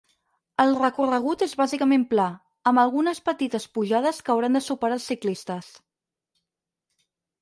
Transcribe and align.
El 0.61 0.71
recorregut 0.77 1.43
és 1.47 1.51
bàsicament 1.59 2.05
pla, 2.13 2.25
amb 2.71 2.83
algunes 2.85 3.21
petites 3.29 3.67
pujades 3.79 4.23
que 4.25 4.33
hauran 4.35 4.59
de 4.59 4.63
superar 4.69 4.99
els 5.01 5.07
ciclistes. 5.13 5.69